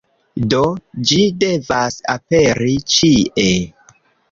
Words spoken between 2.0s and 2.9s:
aperi